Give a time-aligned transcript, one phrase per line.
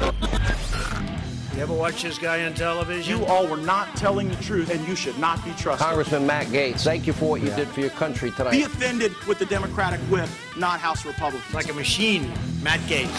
[0.00, 3.18] You ever watch this guy on television?
[3.18, 5.86] You all were not telling the truth, and you should not be trusted.
[5.86, 8.50] Congressman Matt Gaetz, thank you for what you did for your country tonight.
[8.50, 10.28] Be offended with the Democratic whip,
[10.58, 11.54] not House Republicans.
[11.54, 12.30] like a machine,
[12.62, 13.10] Matt Gaetz.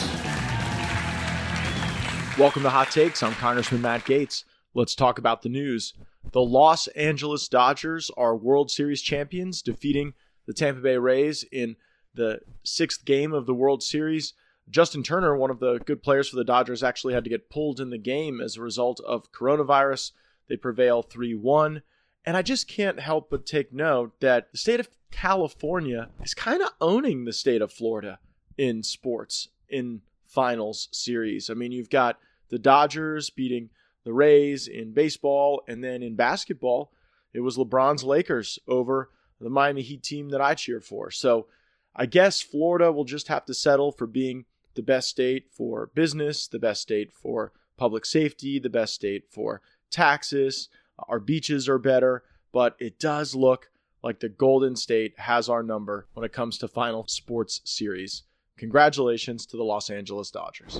[2.37, 3.23] Welcome to Hot Takes.
[3.23, 4.43] I'm Congressman Matt Gaetz.
[4.75, 5.95] Let's talk about the news.
[6.31, 10.13] The Los Angeles Dodgers are World Series champions, defeating
[10.45, 11.75] the Tampa Bay Rays in
[12.13, 14.33] the sixth game of the World Series.
[14.69, 17.79] Justin Turner, one of the good players for the Dodgers, actually had to get pulled
[17.79, 20.11] in the game as a result of coronavirus.
[20.47, 21.81] They prevail 3 1.
[22.25, 26.61] And I just can't help but take note that the state of California is kind
[26.61, 28.19] of owning the state of Florida
[28.57, 31.49] in sports in finals series.
[31.49, 33.69] I mean, you've got the Dodgers beating
[34.03, 36.91] the Rays in baseball, and then in basketball,
[37.33, 41.11] it was LeBron's Lakers over the Miami Heat team that I cheer for.
[41.11, 41.47] So
[41.95, 44.45] I guess Florida will just have to settle for being
[44.77, 49.59] the best state for business, the best state for public safety, the best state for
[49.89, 50.69] taxes.
[51.09, 53.71] Our beaches are better, but it does look
[54.03, 58.23] like the Golden State has our number when it comes to final sports series.
[58.57, 60.79] Congratulations to the Los Angeles Dodgers.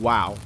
[0.00, 0.36] Wow.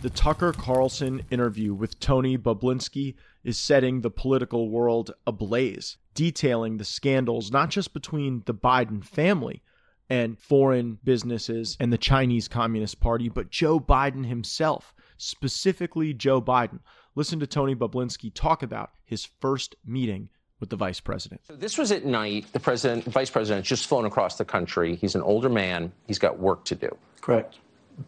[0.00, 6.84] The Tucker Carlson interview with Tony Bobulinski is setting the political world ablaze, detailing the
[6.84, 9.60] scandals not just between the Biden family
[10.08, 16.78] and foreign businesses and the Chinese Communist Party, but Joe Biden himself, specifically Joe Biden.
[17.16, 20.28] Listen to Tony Bobulinski talk about his first meeting
[20.60, 21.40] with the vice president.
[21.48, 22.46] So this was at night.
[22.52, 24.94] The president, vice president, just flown across the country.
[24.94, 25.92] He's an older man.
[26.06, 26.96] He's got work to do.
[27.20, 27.58] Correct.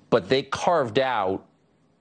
[0.09, 1.47] But they carved out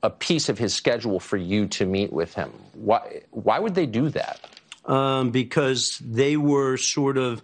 [0.01, 2.51] a piece of his schedule for you to meet with him.
[2.73, 3.21] Why?
[3.31, 4.39] Why would they do that?
[4.85, 7.41] Um, because they were sort of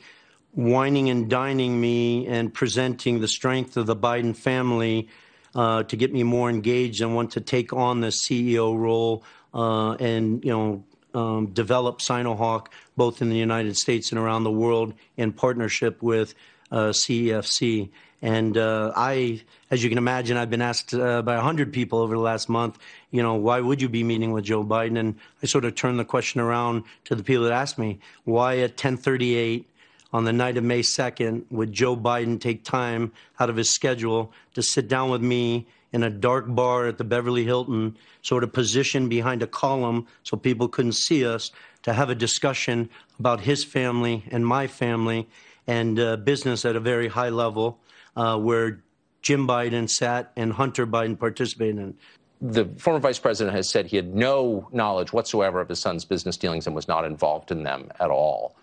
[0.53, 5.09] wining and dining me and presenting the strength of the Biden family
[5.53, 9.93] uh, to get me more engaged and want to take on the CEO role uh,
[9.93, 10.83] and you know
[11.13, 12.67] um, develop Sinohawk
[12.97, 16.35] both in the United States and around the world in partnership with
[16.71, 17.89] uh, CEFC.
[18.25, 22.15] And uh, I, as you can imagine, I've been asked uh, by 100 people over
[22.15, 22.79] the last month,
[23.11, 24.97] you know, why would you be meeting with Joe Biden?
[24.97, 25.13] And
[25.43, 28.71] I sort of turned the question around to the people that asked me, why at
[28.71, 29.69] 1038
[30.11, 34.33] on the night of May 2nd would Joe Biden take time out of his schedule
[34.55, 38.51] to sit down with me in a dark bar at the Beverly Hilton, sort of
[38.51, 41.51] positioned behind a column so people couldn't see us,
[41.83, 45.27] to have a discussion about his family and my family
[45.67, 47.77] and uh, business at a very high level
[48.15, 48.83] uh, where
[49.21, 51.97] Jim Biden sat and Hunter Biden participated in.
[52.41, 56.37] The former vice president has said he had no knowledge whatsoever of his son's business
[56.37, 58.55] dealings and was not involved in them at all.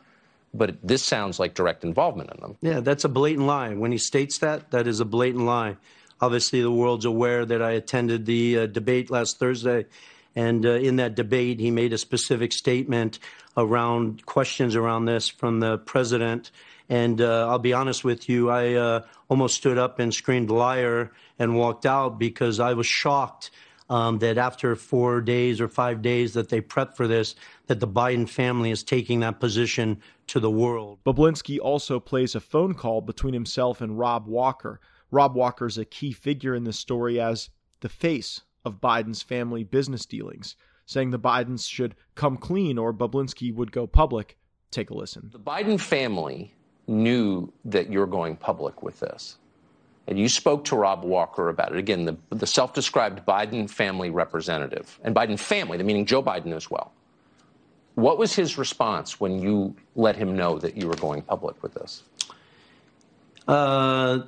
[0.54, 2.56] But this sounds like direct involvement in them.
[2.60, 3.74] Yeah, that's a blatant lie.
[3.74, 5.76] When he states that, that is a blatant lie.
[6.20, 9.86] Obviously, the world's aware that I attended the uh, debate last Thursday,
[10.36, 13.19] and uh, in that debate, he made a specific statement
[13.56, 16.52] around questions around this from the president.
[16.92, 21.10] And uh, I'll be honest with you, I uh, almost stood up and screamed liar
[21.38, 23.50] and walked out because I was shocked
[23.88, 27.34] um, that after four days or five days that they prepped for this,
[27.66, 30.98] that the Biden family is taking that position to the world.
[31.06, 34.78] Bobulinski also plays a phone call between himself and Rob Walker.
[35.10, 37.48] Rob Walker is a key figure in this story as
[37.81, 43.50] the face of Biden's family business dealings, saying the Bidens should come clean or Bobulinski
[43.54, 44.36] would go public.
[44.70, 45.31] Take a listen.
[45.32, 46.52] The Biden family
[46.92, 49.38] knew that you're going public with this.
[50.06, 51.78] And you spoke to Rob Walker about it.
[51.78, 56.52] Again, the, the self described Biden family representative, and Biden family, the meaning Joe Biden
[56.54, 56.92] as well.
[57.94, 61.75] What was his response when you let him know that you were going public with
[61.75, 62.02] this?
[63.47, 64.20] Uh,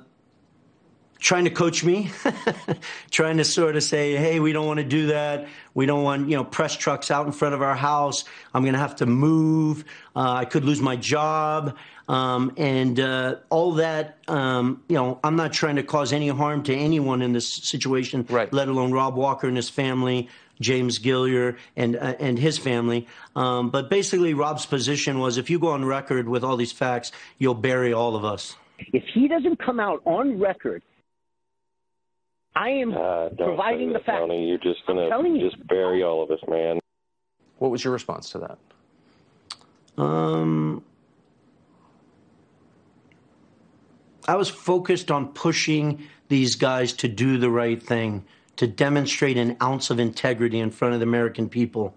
[1.19, 2.11] trying to coach me,
[3.11, 5.47] trying to sort of say, hey, we don't want to do that.
[5.73, 8.25] We don't want, you know, press trucks out in front of our house.
[8.53, 9.85] I'm going to have to move.
[10.15, 11.77] Uh, I could lose my job.
[12.07, 16.61] Um, and uh, all that, um, you know, I'm not trying to cause any harm
[16.63, 18.51] to anyone in this situation, right.
[18.53, 20.29] let alone Rob Walker and his family,
[20.61, 23.07] James Gilliar and uh, and his family.
[23.35, 27.11] Um, but basically, Rob's position was, if you go on record with all these facts,
[27.39, 28.55] you'll bury all of us.
[28.77, 30.83] If he doesn't come out on record,
[32.55, 34.19] I am uh, providing the facts.
[34.21, 36.79] Tony, you're just going to just bury all of us, man.
[37.57, 38.57] What was your response to that?
[40.01, 40.83] Um,
[44.27, 48.23] I was focused on pushing these guys to do the right thing,
[48.55, 51.95] to demonstrate an ounce of integrity in front of the American people.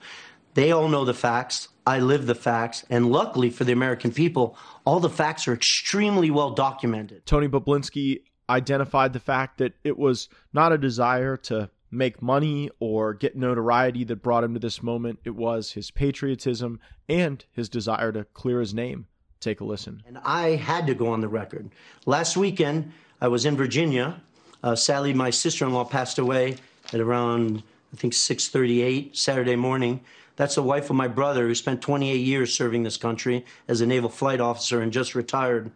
[0.55, 1.69] They all know the facts.
[1.87, 2.84] I live the facts.
[2.90, 7.25] And luckily for the American people, all the facts are extremely well documented.
[7.26, 13.14] Tony Bobulinski identified the fact that it was not a desire to make money or
[13.14, 15.18] get notoriety that brought him to this moment.
[15.24, 19.06] It was his patriotism and his desire to clear his name.
[19.40, 20.02] Take a listen.
[20.06, 21.70] And I had to go on the record.
[22.06, 24.20] Last weekend, I was in Virginia.
[24.62, 26.56] Uh, Sally, my sister-in-law, passed away
[26.92, 27.62] at around,
[27.92, 30.00] I think, 6:38 Saturday morning.
[30.36, 33.86] That's the wife of my brother, who spent 28 years serving this country as a
[33.86, 35.70] naval flight officer and just retired.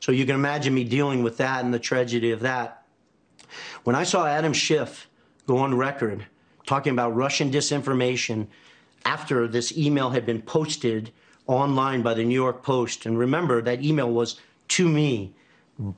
[0.00, 2.84] So you can imagine me dealing with that and the tragedy of that.
[3.84, 5.08] When I saw Adam Schiff
[5.46, 6.26] go on record
[6.66, 8.46] talking about Russian disinformation
[9.04, 11.10] after this email had been posted
[11.46, 13.06] online by the New York Post.
[13.06, 15.32] And remember, that email was to me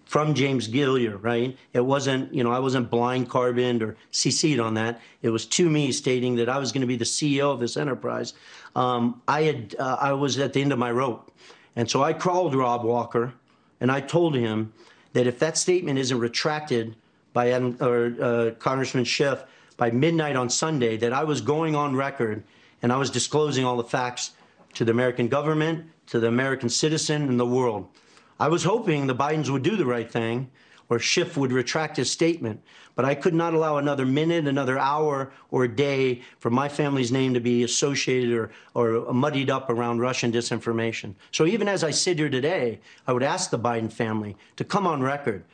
[0.04, 1.56] from James Gilliar, right?
[1.72, 5.00] It wasn't, you know, I wasn't blind carboned or CC'd on that.
[5.22, 7.76] It was to me stating that I was going to be the CEO of this
[7.76, 8.34] enterprise.
[8.76, 11.32] Um, I had, uh, I was at the end of my rope.
[11.76, 13.32] And so I called Rob Walker
[13.80, 14.72] and I told him
[15.12, 16.96] that if that statement isn't retracted
[17.32, 19.44] by Adam, or, uh, Congressman Schiff
[19.76, 22.42] by midnight on Sunday, that I was going on record
[22.82, 24.32] and I was disclosing all the facts
[24.74, 27.88] to the American government, to the American citizen, and the world.
[28.38, 30.50] I was hoping the Bidens would do the right thing
[30.90, 32.60] or Schiff would retract his statement,
[32.96, 37.32] but I could not allow another minute, another hour, or day for my family's name
[37.32, 41.14] to be associated or, or muddied up around Russian disinformation.
[41.30, 44.86] So even as I sit here today, I would ask the Biden family to come
[44.86, 45.44] on record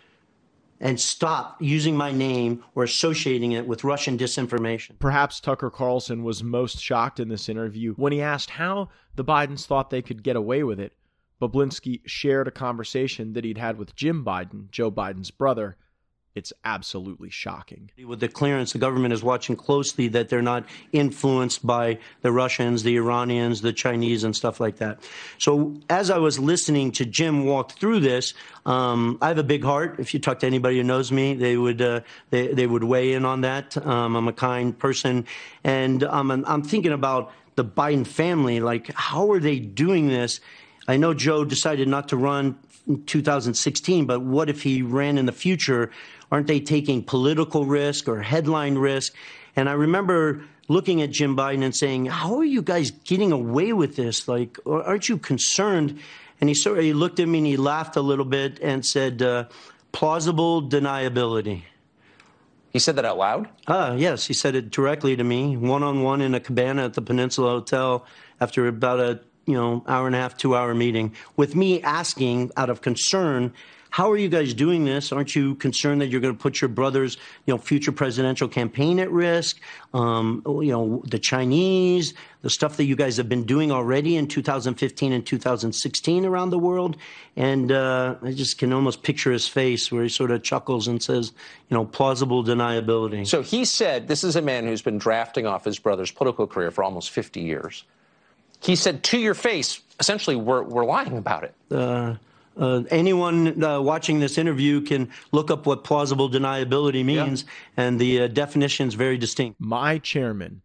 [0.80, 4.98] and stop using my name or associating it with Russian disinformation.
[4.98, 9.66] Perhaps Tucker Carlson was most shocked in this interview when he asked how the Bidens
[9.66, 10.92] thought they could get away with it.
[11.40, 15.76] Bobulinski shared a conversation that he'd had with Jim Biden, Joe Biden's brother,
[16.36, 17.90] it's absolutely shocking.
[18.06, 22.82] With the clearance, the government is watching closely that they're not influenced by the Russians,
[22.82, 25.00] the Iranians, the Chinese, and stuff like that.
[25.38, 28.34] So as I was listening to Jim walk through this,
[28.66, 29.96] um, I have a big heart.
[29.98, 33.14] If you talk to anybody who knows me, they would uh, they, they would weigh
[33.14, 33.74] in on that.
[33.78, 35.26] Um, I'm a kind person,
[35.64, 38.60] and um, I'm thinking about the Biden family.
[38.60, 40.40] Like, how are they doing this?
[40.88, 45.26] I know Joe decided not to run in 2016, but what if he ran in
[45.26, 45.90] the future?
[46.30, 49.14] Aren't they taking political risk or headline risk?
[49.56, 53.72] And I remember looking at Jim Biden and saying, How are you guys getting away
[53.72, 54.28] with this?
[54.28, 55.98] Like, aren't you concerned?
[56.40, 58.84] And he sort of he looked at me and he laughed a little bit and
[58.84, 59.46] said, uh,
[59.92, 61.62] plausible deniability.
[62.70, 63.48] He said that out loud?
[63.66, 64.26] Ah, yes.
[64.26, 67.52] He said it directly to me, one on one in a cabana at the Peninsula
[67.52, 68.04] Hotel
[68.38, 72.50] after about a you know hour and a half, two hour meeting, with me asking
[72.56, 73.52] out of concern
[73.96, 75.10] how are you guys doing this?
[75.10, 77.16] Aren't you concerned that you're going to put your brother's,
[77.46, 79.58] you know, future presidential campaign at risk?
[79.94, 82.12] Um, you know, the Chinese,
[82.42, 86.58] the stuff that you guys have been doing already in 2015 and 2016 around the
[86.58, 86.98] world.
[87.36, 91.02] And uh, I just can almost picture his face where he sort of chuckles and
[91.02, 91.32] says,
[91.70, 93.26] you know, plausible deniability.
[93.26, 96.70] So he said, this is a man who's been drafting off his brother's political career
[96.70, 97.84] for almost 50 years.
[98.60, 101.54] He said to your face, essentially, we're, we're lying about it.
[101.70, 102.16] Uh,
[102.56, 107.84] uh, anyone uh, watching this interview can look up what plausible deniability means, yeah.
[107.84, 109.60] and the uh, definition is very distinct.
[109.60, 110.62] My chairman,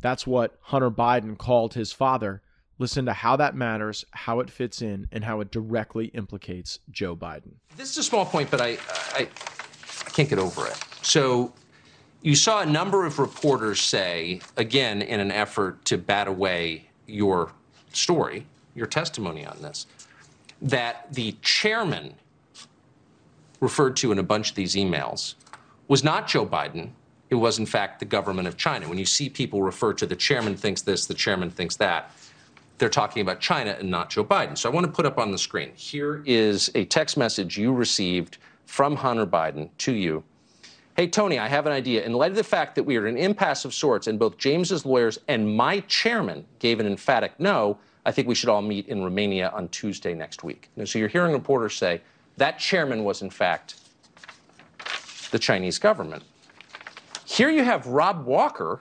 [0.00, 2.40] that's what Hunter Biden called his father.
[2.78, 7.14] Listen to how that matters, how it fits in, and how it directly implicates Joe
[7.14, 7.52] Biden.
[7.76, 8.78] This is a small point, but I,
[9.12, 9.28] I,
[10.06, 10.78] I can't get over it.
[11.02, 11.52] So
[12.22, 17.52] you saw a number of reporters say, again, in an effort to bat away your
[17.92, 19.86] story, your testimony on this,
[20.62, 22.14] that the chairman
[23.60, 25.34] referred to in a bunch of these emails
[25.88, 26.90] was not Joe Biden.
[27.30, 28.88] It was, in fact, the government of China.
[28.88, 32.10] When you see people refer to the chairman thinks this, the chairman thinks that,
[32.78, 34.58] they're talking about China and not Joe Biden.
[34.58, 35.70] So I want to put up on the screen.
[35.74, 40.24] Here is a text message you received from Hunter Biden to you.
[40.96, 42.04] Hey, Tony, I have an idea.
[42.04, 44.38] In light of the fact that we are in an impasse of sorts and both
[44.38, 48.86] James's lawyers and my chairman gave an emphatic no, I think we should all meet
[48.86, 50.70] in Romania on Tuesday next week.
[50.76, 52.00] And so you're hearing reporters say
[52.36, 53.80] that chairman was, in fact,
[55.32, 56.22] the Chinese government.
[57.24, 58.80] Here you have Rob Walker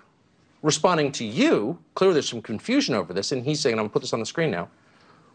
[0.62, 1.79] responding to you.
[1.96, 4.20] Clearly, there's some confusion over this, and he's saying, I'm going to put this on
[4.20, 4.70] the screen now.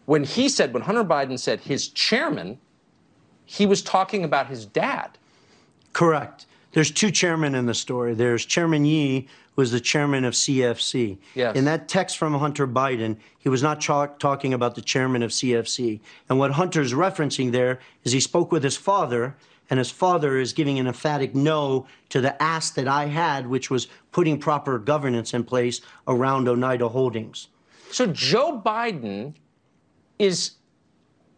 [0.05, 2.57] When he said, when Hunter Biden said his chairman,
[3.43, 5.17] he was talking about his dad.
[5.91, 6.45] Correct.
[6.71, 8.13] There's two chairmen in the story.
[8.13, 11.17] There's Chairman Ye, was the chairman of CFC.
[11.35, 11.55] Yes.
[11.55, 15.99] In that text from Hunter Biden, he was not talking about the chairman of CFC.
[16.29, 19.35] And what Hunter's referencing there is he spoke with his father,
[19.69, 23.69] and his father is giving an emphatic no to the ask that I had, which
[23.69, 27.49] was putting proper governance in place around Oneida Holdings.
[27.91, 29.33] So Joe Biden
[30.19, 30.51] is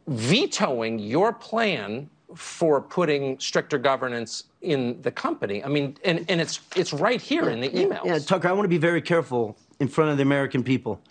[0.07, 5.63] vetoing your plan for putting stricter governance in the company.
[5.63, 8.05] I mean, and, and it's it's right here in the emails.
[8.05, 11.01] Yeah, Tucker, I want to be very careful in front of the American people.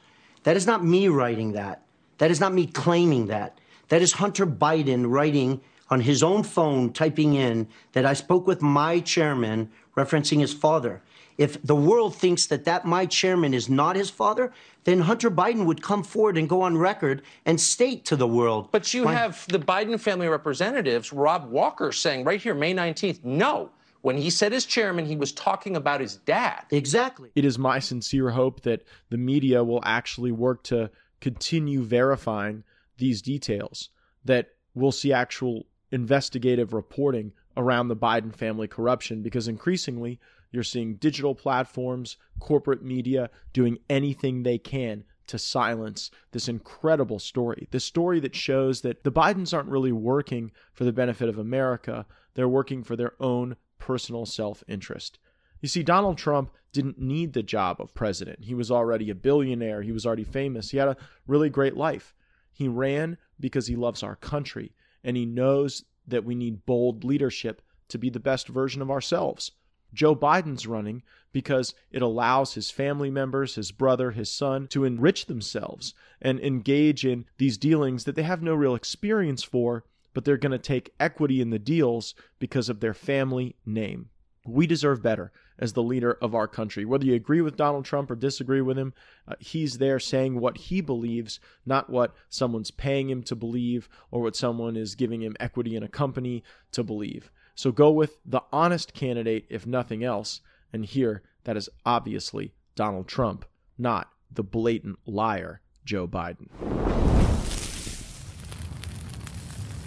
[0.45, 1.83] That is not me writing that.
[2.19, 3.59] That is not me claiming that.
[3.89, 5.61] That is Hunter Biden writing
[5.91, 11.03] on his own phone, typing in that I spoke with my chairman, referencing his father.
[11.41, 14.53] If the world thinks that that my chairman is not his father,
[14.85, 18.69] then Hunter Biden would come forward and go on record and state to the world.
[18.73, 23.71] But you have the Biden family representatives, Rob Walker, saying right here, May 19th, no.
[24.03, 26.65] When he said his chairman, he was talking about his dad.
[26.71, 27.31] Exactly.
[27.35, 30.91] It is my sincere hope that the media will actually work to
[31.23, 32.65] continue verifying
[32.99, 33.89] these details,
[34.27, 40.21] that we'll see actual investigative reporting around the Biden family corruption, because increasingly
[40.51, 47.69] you're seeing digital platforms, corporate media doing anything they can to silence this incredible story.
[47.71, 52.05] The story that shows that the Bidens aren't really working for the benefit of America,
[52.35, 55.19] they're working for their own personal self interest.
[55.61, 58.45] You see, Donald Trump didn't need the job of president.
[58.45, 62.15] He was already a billionaire, he was already famous, he had a really great life.
[62.53, 67.63] He ran because he loves our country and he knows that we need bold leadership
[67.89, 69.53] to be the best version of ourselves.
[69.93, 75.27] Joe Biden's running because it allows his family members, his brother, his son to enrich
[75.27, 80.37] themselves and engage in these dealings that they have no real experience for, but they're
[80.37, 84.11] going to take equity in the deals because of their family name.
[84.47, 86.85] We deserve better as the leader of our country.
[86.85, 88.95] Whether you agree with Donald Trump or disagree with him,
[89.29, 94.23] uh, he's there saying what he believes, not what someone's paying him to believe or
[94.23, 96.43] what someone is giving him equity in a company
[96.73, 97.31] to believe.
[97.61, 100.41] So go with the honest candidate, if nothing else.
[100.73, 103.45] And here, that is obviously Donald Trump,
[103.77, 106.49] not the blatant liar, Joe Biden.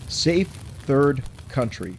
[0.08, 0.50] Safe
[0.86, 1.98] third country.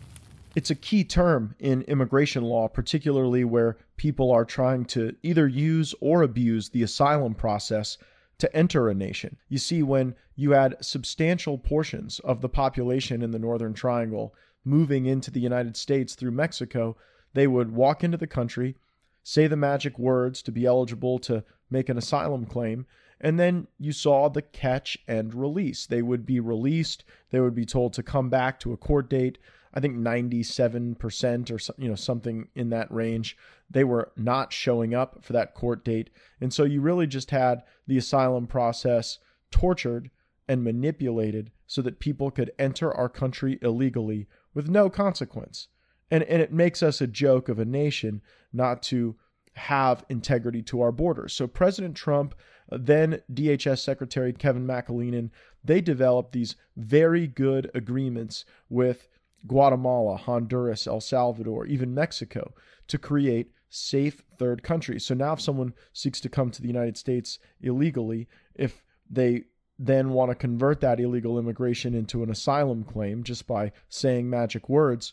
[0.55, 5.93] It's a key term in immigration law, particularly where people are trying to either use
[6.01, 7.99] or abuse the asylum process
[8.39, 9.37] to enter a nation.
[9.49, 15.07] You see, when you add substantial portions of the population in the Northern Triangle moving
[15.07, 16.97] into the United States through Mexico,
[17.35, 18.77] they would walk into the country,
[19.23, 22.87] say the magic words to be eligible to make an asylum claim,
[23.21, 25.87] and then you saw the catch and release.
[25.87, 29.39] They would be released, they would be told to come back to a court date.
[29.73, 33.37] I think 97% or you know something in that range.
[33.69, 36.11] They were not showing up for that court date.
[36.41, 39.19] And so you really just had the asylum process
[39.51, 40.11] tortured
[40.47, 45.69] and manipulated so that people could enter our country illegally with no consequence.
[46.11, 49.17] And, and it makes us a joke of a nation not to
[49.55, 51.33] have integrity to our borders.
[51.33, 52.35] So President Trump,
[52.71, 55.31] uh, then DHS Secretary Kevin McAleenan,
[55.63, 59.09] they developed these very good agreements with
[59.47, 62.55] Guatemala, Honduras, El Salvador, even Mexico
[62.89, 65.05] to create safe third countries.
[65.05, 69.45] So now if someone seeks to come to the United States illegally, if they
[69.79, 74.69] then want to convert that illegal immigration into an asylum claim just by saying magic
[74.69, 75.13] words,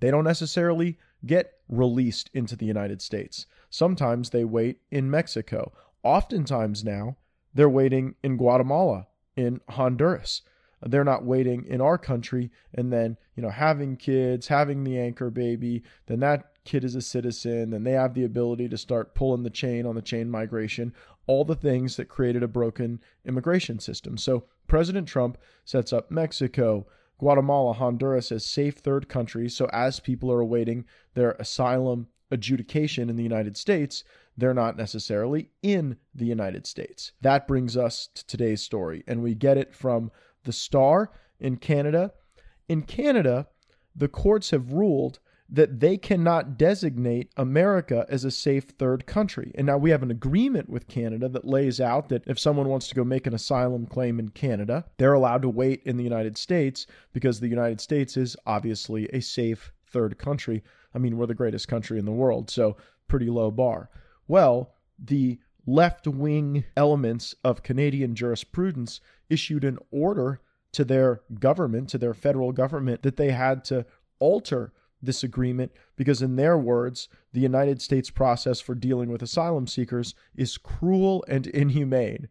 [0.00, 3.46] they don't necessarily get released into the United States.
[3.70, 5.72] Sometimes they wait in Mexico.
[6.02, 7.16] Oftentimes now,
[7.54, 10.42] they're waiting in Guatemala, in Honduras.
[10.82, 15.30] They're not waiting in our country and then, you know, having kids, having the anchor
[15.30, 19.42] baby, then that kid is a citizen, then they have the ability to start pulling
[19.42, 20.92] the chain on the chain migration
[21.26, 24.16] all the things that created a broken immigration system.
[24.16, 26.86] So President Trump sets up Mexico,
[27.18, 29.56] Guatemala, Honduras as safe third countries.
[29.56, 34.04] So as people are awaiting their asylum adjudication in the United States,
[34.36, 37.12] they're not necessarily in the United States.
[37.22, 40.10] That brings us to today's story, and we get it from
[40.44, 42.12] the Star in Canada.
[42.68, 43.46] In Canada,
[43.94, 49.52] the courts have ruled that they cannot designate America as a safe third country.
[49.54, 52.88] And now we have an agreement with Canada that lays out that if someone wants
[52.88, 56.36] to go make an asylum claim in Canada, they're allowed to wait in the United
[56.36, 60.64] States because the United States is obviously a safe third country.
[60.94, 62.76] I mean, we're the greatest country in the world, so
[63.06, 63.88] pretty low bar.
[64.26, 70.40] Well, the left wing elements of Canadian jurisprudence issued an order
[70.72, 73.86] to their government, to their federal government, that they had to
[74.18, 74.72] alter
[75.06, 80.14] this agreement because, in their words, the United States process for dealing with asylum seekers
[80.36, 82.28] is cruel and inhumane.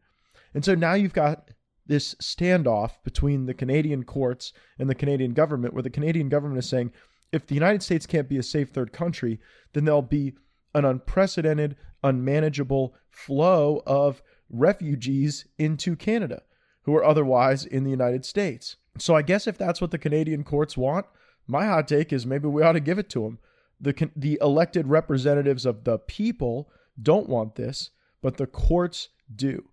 [0.53, 1.49] And so now you've got
[1.87, 6.69] this standoff between the Canadian courts and the Canadian government, where the Canadian government is
[6.69, 6.91] saying
[7.31, 9.39] if the United States can't be a safe third country,
[9.73, 10.33] then there'll be
[10.73, 16.43] an unprecedented, unmanageable flow of refugees into Canada
[16.83, 18.77] who are otherwise in the United States.
[18.97, 21.05] So I guess if that's what the Canadian courts want,
[21.47, 23.39] my hot take is maybe we ought to give it to them.
[23.79, 26.69] The the elected representatives of the people
[27.01, 29.69] don't want this, but the courts do.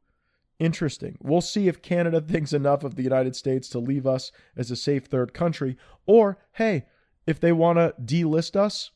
[0.58, 1.18] Interesting.
[1.20, 4.76] We'll see if Canada thinks enough of the United States to leave us as a
[4.76, 5.76] safe third country,
[6.06, 6.86] or hey,
[7.26, 8.90] if they want to delist us,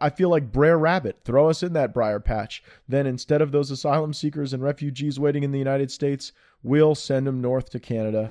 [0.00, 2.62] I feel like Brer Rabbit, throw us in that briar patch.
[2.88, 6.32] Then instead of those asylum seekers and refugees waiting in the United States,
[6.62, 8.30] we'll send them north to Canada.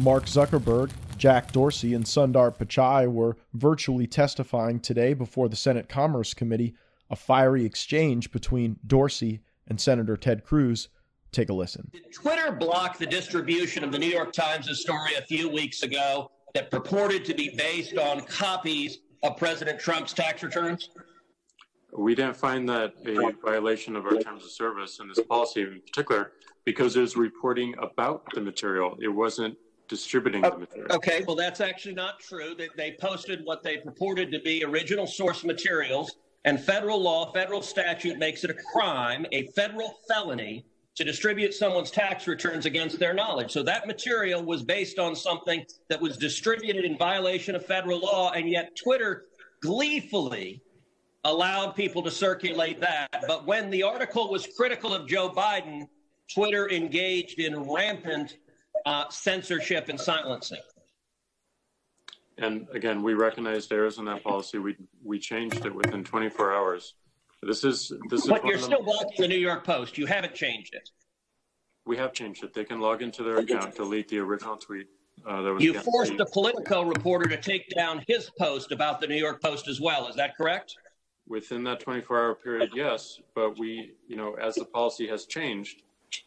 [0.00, 6.32] Mark Zuckerberg, Jack Dorsey, and Sundar Pichai were virtually testifying today before the Senate Commerce
[6.32, 6.74] Committee,
[7.10, 10.88] a fiery exchange between Dorsey and Senator Ted Cruz.
[11.32, 11.90] Take a listen.
[11.92, 16.30] Did Twitter block the distribution of the New York Times' story a few weeks ago
[16.54, 20.88] that purported to be based on copies of President Trump's tax returns?
[21.92, 25.82] We didn't find that a violation of our terms of service and this policy in
[25.82, 26.32] particular
[26.64, 28.96] because it was reporting about the material.
[29.02, 29.58] It wasn't
[29.90, 30.96] distributing oh, the material.
[30.96, 32.54] Okay, well, that's actually not true.
[32.56, 36.16] They, they posted what they purported to be original source materials,
[36.46, 41.90] and federal law, federal statute makes it a crime, a federal felony to distribute someone's
[41.90, 43.50] tax returns against their knowledge.
[43.50, 48.32] So that material was based on something that was distributed in violation of federal law,
[48.32, 49.24] and yet Twitter
[49.60, 50.62] gleefully
[51.24, 53.08] allowed people to circulate that.
[53.26, 55.86] But when the article was critical of Joe Biden,
[56.32, 58.36] Twitter engaged in rampant
[58.86, 60.60] uh, censorship and silencing.
[62.38, 64.58] And again, we recognized errors in that policy.
[64.58, 66.94] We we changed it within 24 hours.
[67.42, 68.28] This is this is.
[68.28, 69.98] But you're still blocking the New York Post.
[69.98, 70.88] You haven't changed it.
[71.86, 72.54] We have changed it.
[72.54, 74.86] They can log into their account, delete the original tweet.
[75.26, 79.06] Uh, that was you forced the Politico reporter to take down his post about the
[79.06, 80.08] New York Post as well.
[80.08, 80.76] Is that correct?
[81.28, 83.20] Within that 24-hour period, yes.
[83.34, 85.82] But we, you know, as the policy has changed,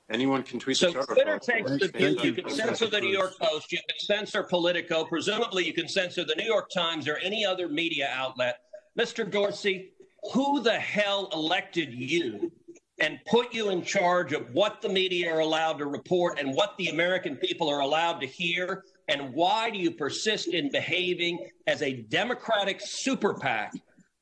[0.10, 0.78] anyone can tweet.
[0.78, 4.00] So the Twitter takes the view you can censor the New York Post, you can
[4.00, 8.60] censor Politico, presumably you can censor the New York Times or any other media outlet.
[9.00, 9.30] Mr.
[9.30, 9.91] Dorsey,
[10.34, 12.52] who the hell elected you
[13.00, 16.78] and put you in charge of what the media are allowed to report and what
[16.78, 18.84] the American people are allowed to hear?
[19.10, 23.74] And why do you persist in behaving as a Democratic super PAC,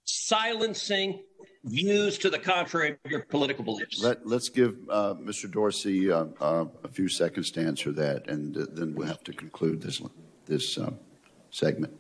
[0.05, 1.21] silencing
[1.63, 4.03] views to the contrary of your political beliefs?
[4.03, 5.49] Let, us give uh, Mr.
[5.49, 9.33] Dorsey uh, uh, a few seconds to answer that, and uh, then we'll have to
[9.33, 10.01] conclude this
[10.45, 10.97] this um,
[11.49, 11.93] segment.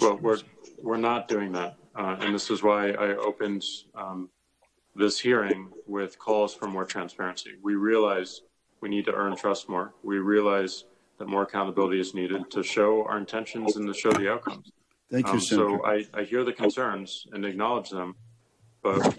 [0.00, 0.38] Well, we're
[0.82, 1.76] we're not doing that.
[1.94, 4.28] Uh, and this is why I opened um,
[4.96, 7.52] this hearing with calls for more transparency.
[7.62, 8.42] We realize
[8.80, 9.94] we need to earn trust more.
[10.02, 10.84] We realize
[11.18, 14.72] that more accountability is needed to show our intentions and to show the outcomes.
[15.10, 15.68] Thank you, um, Senator.
[15.68, 18.16] So I, I, hear the concerns and acknowledge them,
[18.84, 19.16] but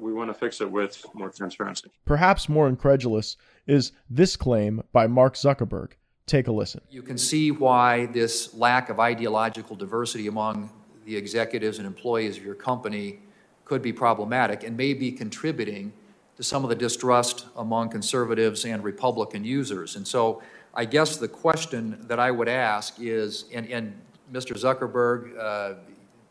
[0.00, 1.90] we want to fix it with more transparency.
[2.06, 5.92] Perhaps more incredulous is this claim by Mark Zuckerberg.
[6.26, 6.80] Take a listen.
[6.90, 10.70] You can see why this lack of ideological diversity among
[11.04, 13.20] the executives and employees of your company
[13.64, 15.92] could be problematic and may be contributing
[16.36, 19.96] to some of the distrust among conservatives and Republican users.
[19.96, 20.42] And so
[20.74, 24.00] I guess the question that I would ask is, and, and
[24.32, 24.56] Mr.
[24.56, 25.74] Zuckerberg, uh,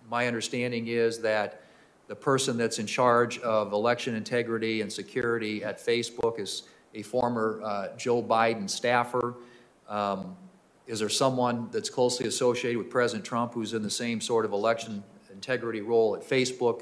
[0.10, 1.61] my understanding is that
[2.12, 7.62] the person that's in charge of election integrity and security at Facebook is a former
[7.64, 9.36] uh, Joe Biden staffer.
[9.88, 10.36] Um,
[10.88, 14.52] is there someone that's closely associated with President Trump who's in the same sort of
[14.52, 16.82] election integrity role at Facebook?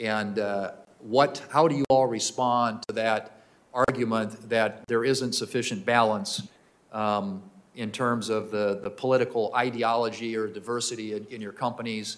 [0.00, 5.86] And uh, what, how do you all respond to that argument that there isn't sufficient
[5.86, 6.48] balance
[6.90, 7.44] um,
[7.76, 12.16] in terms of the, the political ideology or diversity in, in your companies?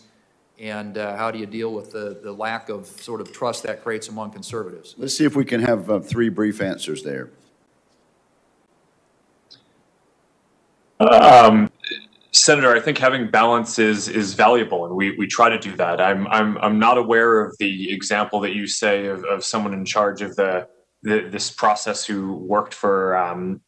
[0.59, 3.83] And uh, how do you deal with the, the lack of sort of trust that
[3.83, 4.95] creates among conservatives?
[4.97, 7.31] Let's see if we can have uh, three brief answers there.
[10.99, 11.71] Um,
[12.33, 16.01] Senator, I think having balance is is valuable, and we, we try to do that.
[16.01, 19.85] I'm I'm I'm not aware of the example that you say of, of someone in
[19.85, 20.69] charge of the,
[21.03, 23.61] the this process who worked for um,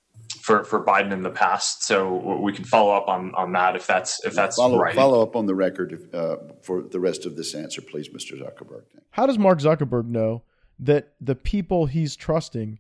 [0.49, 1.85] for for Biden in the past.
[1.85, 4.95] So we can follow up on on that if that's if that's follow, right.
[4.95, 8.33] Follow up on the record if, uh, for the rest of this answer, please, Mr.
[8.41, 8.85] Zuckerberg.
[9.11, 10.43] How does Mark Zuckerberg know
[10.79, 12.79] that the people he's trusting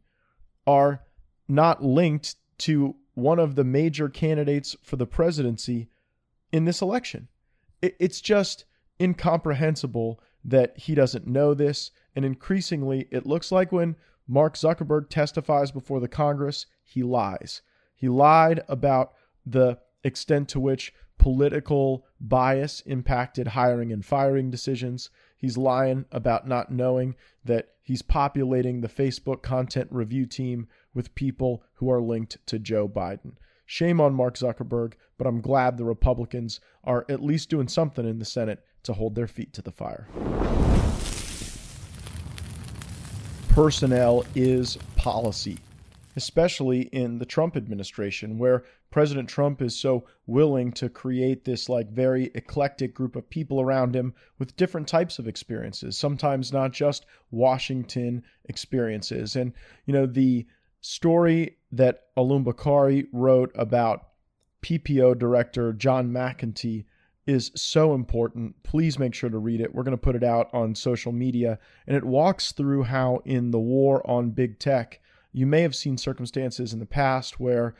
[0.66, 1.02] are
[1.46, 5.88] not linked to one of the major candidates for the presidency
[6.52, 7.28] in this election.
[7.82, 8.64] it's just
[9.00, 11.90] incomprehensible that he doesn't know this.
[12.16, 13.96] And increasingly, it looks like when
[14.28, 17.62] Mark Zuckerberg testifies before the Congress, he lies.
[17.94, 19.14] He lied about
[19.46, 25.08] the extent to which political bias impacted hiring and firing decisions.
[25.36, 31.64] He's lying about not knowing that he's populating the Facebook content review team with people
[31.74, 33.32] who are linked to Joe Biden.
[33.64, 38.18] Shame on Mark Zuckerberg, but I'm glad the Republicans are at least doing something in
[38.18, 40.06] the Senate to hold their feet to the fire.
[43.58, 45.58] Personnel is policy,
[46.14, 51.90] especially in the Trump administration, where President Trump is so willing to create this like
[51.90, 57.04] very eclectic group of people around him with different types of experiences, sometimes not just
[57.32, 59.34] Washington experiences.
[59.34, 59.52] And,
[59.86, 60.46] you know, the
[60.80, 64.10] story that Allum Bokhari wrote about
[64.62, 66.84] PPO director John McEntee
[67.28, 68.60] is so important.
[68.62, 69.74] Please make sure to read it.
[69.74, 71.58] We're going to put it out on social media.
[71.86, 74.98] And it walks through how, in the war on big tech,
[75.30, 77.74] you may have seen circumstances in the past where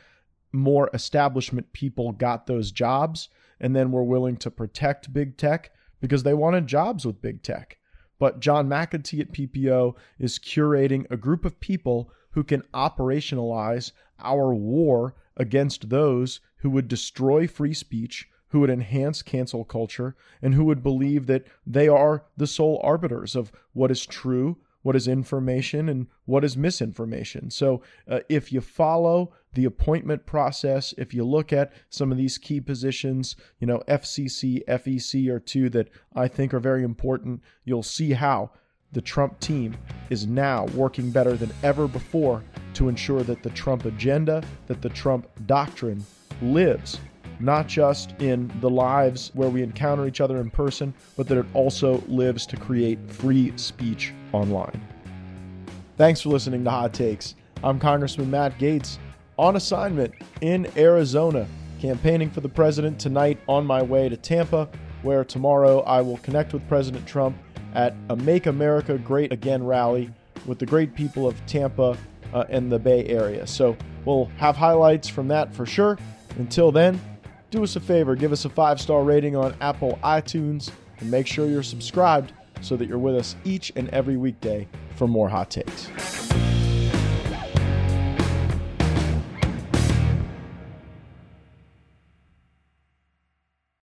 [0.53, 6.21] more establishment people got those jobs and then were willing to protect big tech because
[6.21, 7.79] they wanted jobs with big tech.
[8.19, 14.53] But John McEntee at PPO is curating a group of people who can operationalize our
[14.53, 20.65] war against those who would destroy free speech, who would enhance cancel culture, and who
[20.65, 25.89] would believe that they are the sole arbiters of what is true, what is information,
[25.89, 27.49] and what is misinformation.
[27.51, 32.37] So uh, if you follow the appointment process, if you look at some of these
[32.37, 37.83] key positions, you know, FCC, FEC are two that I think are very important, you'll
[37.83, 38.51] see how
[38.91, 39.77] the Trump team
[40.09, 44.89] is now working better than ever before to ensure that the Trump agenda, that the
[44.89, 46.03] Trump doctrine
[46.41, 46.99] lives,
[47.39, 51.45] not just in the lives where we encounter each other in person, but that it
[51.53, 54.81] also lives to create free speech online.
[55.97, 57.35] Thanks for listening to Hot Takes.
[57.63, 58.97] I'm Congressman Matt Gaetz
[59.37, 61.47] on assignment in Arizona,
[61.79, 64.69] campaigning for the president tonight on my way to Tampa,
[65.01, 67.37] where tomorrow I will connect with President Trump
[67.73, 70.09] at a Make America Great Again rally
[70.45, 71.97] with the great people of Tampa
[72.33, 73.45] uh, and the Bay Area.
[73.47, 75.97] So we'll have highlights from that for sure.
[76.37, 76.99] Until then,
[77.49, 81.27] do us a favor, give us a five star rating on Apple iTunes, and make
[81.27, 85.49] sure you're subscribed so that you're with us each and every weekday for more hot
[85.49, 85.89] takes.